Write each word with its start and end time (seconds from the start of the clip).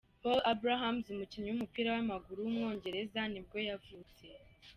Paul 0.21 0.39
Abrahams, 0.53 1.05
umukinnyi 1.13 1.49
w’umupira 1.49 1.89
w’amaguru 1.95 2.39
w’umwongereza 2.41 3.21
nibwo 3.31 3.57
yavutse. 3.67 4.25